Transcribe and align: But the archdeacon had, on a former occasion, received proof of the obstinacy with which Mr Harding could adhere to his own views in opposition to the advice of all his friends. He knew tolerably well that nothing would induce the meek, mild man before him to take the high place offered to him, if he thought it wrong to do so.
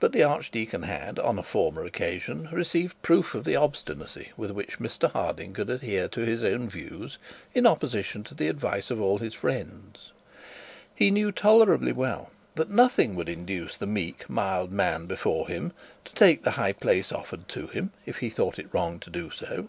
But 0.00 0.12
the 0.12 0.22
archdeacon 0.24 0.84
had, 0.84 1.18
on 1.18 1.38
a 1.38 1.42
former 1.42 1.84
occasion, 1.84 2.48
received 2.52 3.02
proof 3.02 3.34
of 3.34 3.44
the 3.44 3.54
obstinacy 3.54 4.32
with 4.34 4.50
which 4.50 4.78
Mr 4.78 5.10
Harding 5.12 5.52
could 5.52 5.68
adhere 5.68 6.08
to 6.08 6.22
his 6.22 6.42
own 6.42 6.70
views 6.70 7.18
in 7.52 7.66
opposition 7.66 8.24
to 8.24 8.34
the 8.34 8.48
advice 8.48 8.90
of 8.90 8.98
all 8.98 9.18
his 9.18 9.34
friends. 9.34 10.10
He 10.94 11.10
knew 11.10 11.32
tolerably 11.32 11.92
well 11.92 12.30
that 12.54 12.70
nothing 12.70 13.14
would 13.14 13.28
induce 13.28 13.76
the 13.76 13.86
meek, 13.86 14.24
mild 14.30 14.72
man 14.72 15.04
before 15.04 15.46
him 15.48 15.72
to 16.06 16.14
take 16.14 16.44
the 16.44 16.52
high 16.52 16.72
place 16.72 17.12
offered 17.12 17.46
to 17.50 17.66
him, 17.66 17.90
if 18.06 18.20
he 18.20 18.30
thought 18.30 18.58
it 18.58 18.72
wrong 18.72 18.98
to 19.00 19.10
do 19.10 19.30
so. 19.30 19.68